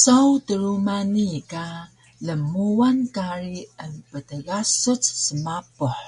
[0.00, 1.64] Saw truma nii ka
[2.26, 6.00] lnmuan kari emptgasuc smapuh